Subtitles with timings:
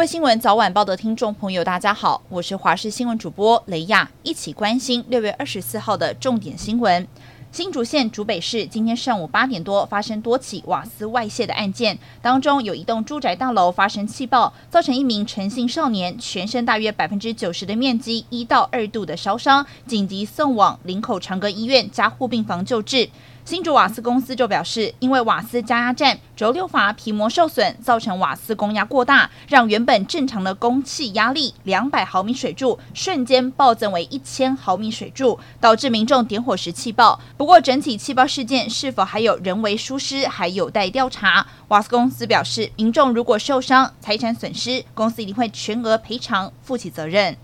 [0.00, 7.06] 位新闻早晚报的听众朋友，大家好，我是华视新闻主播雷亚，一起关心六月二十四号的重点新闻。
[7.52, 23.10] 新竹县竹北市今天上午八点多发生多起瓦斯外泄的案件，当中有一栋住宅大楼发生气爆，造成一名陈姓少年全身大约百分之九十的面积一到二度的烧伤，紧急送往林口长庚医院加护病房救治。
[23.50, 37.18] 新竹瓦斯公司就表示，因为瓦斯加压站轴六阀皮膜受损，造成瓦斯供压过大，让原本正常的供气压力两百毫米水柱瞬间暴增为一千毫米水柱，导致民众点火时气爆。
[37.36, 41.44] 不过，整体气爆事件是否还有人为疏失，还有待调查。
[41.66, 47.36] 瓦斯公司表示，民众如果受伤、财产损失，公司一定会全额赔偿，负起责任。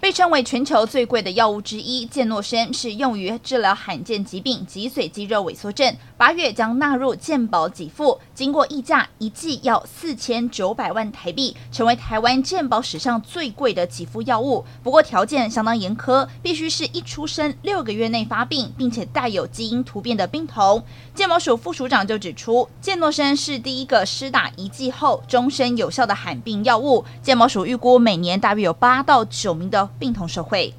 [0.00, 5.94] 被称为全球最贵的药物之一，健诺生是用于治疗罕见疾病脊髓肌肉萎缩症。
[6.20, 14.62] 八月将纳入健保给付，经过议价，一剂要四千九百万台币，成为台湾健保史上最贵的给付药物。
[14.82, 20.84] 不过条件相当严苛，必须是一出生六个月内发病，并且带有基因突变的病童。
[21.14, 27.02] 健保署副署长就指出，健诺生是第一个施打一剂后终身有效的罕病药物。
[27.22, 30.74] 健保署预估每年大约有八到九名的病童受惠。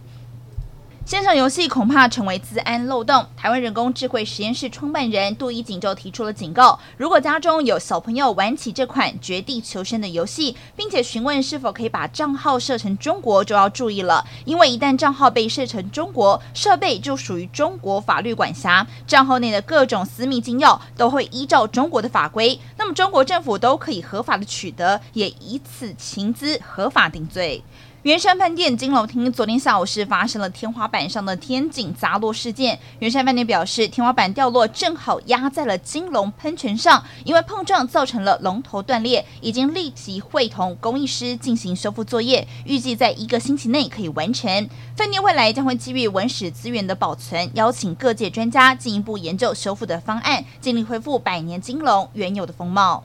[1.12, 3.28] 线上游戏恐怕成为资安漏洞。
[3.36, 14.26] 台湾人工智慧实验室创办人杜一景就提出了警告：如果家中有小朋友玩起这款绝地求生的游戏，并且询问是否可以把账号设成中国，就要注意了。
[14.46, 27.62] 因为一旦账号被设成中国，设备就属于中国法律管辖，账号内的各种私密金钥都会依照中国的法规，那么中国政府都可以合法的取得，也以此情资合法定罪。
[28.04, 32.80] 圆山饭店金楼厅昨天下午是发生了天花板上的天井砸落事件。
[32.98, 44.68] 圆山饭店表示，天花板掉落正好压在了金龙喷泉上，因为碰撞造成了龙头断裂，已经立即会同工艺师进行修复作业，预计在一个星期内可以完成。
[44.96, 53.04] 饭店未来将会基于文史资源的保存，邀请各界专家进一步研究修复的方案，尽力恢复百年金龙原有的风貌。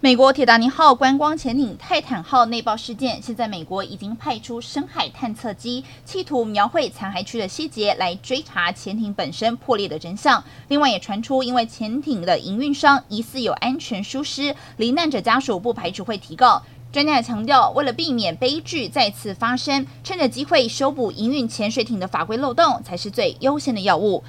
[0.00, 10.44] 美国铁达尼号观光潜艇泰坦号内爆事件，现在美国已经派出深海探测机，企图描绘残骸区的细节，来追查潜艇本身破裂的真相。
[10.68, 16.62] 另外，也传出因为潜艇的营运商疑似有安全疏失，罹难者家属不排除会提告。
[16.92, 24.22] 专家也强调，为了避免悲剧再次发生，趁着机会修补营运潜水艇的法规漏洞，才是最优先的要务。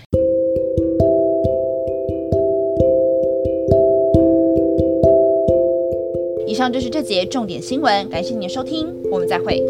[6.49, 9.63] 以上就是这节重点新闻，感谢您的收听，我们再会。